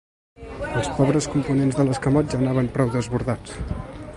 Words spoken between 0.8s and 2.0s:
pobres components de